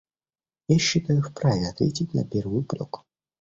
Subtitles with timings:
[0.67, 3.03] Я считаю вправе ответить на первый упрек.